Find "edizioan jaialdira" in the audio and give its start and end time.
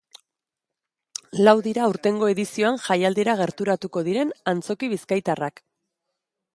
2.35-3.37